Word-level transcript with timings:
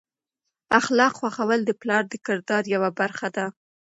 اخلاق 0.79 1.15
ښوول 1.35 1.61
د 1.65 1.71
پلار 1.81 2.03
د 2.11 2.15
کردار 2.25 2.63
یوه 2.75 2.89
برخه 2.99 3.27
ده. 3.35 3.45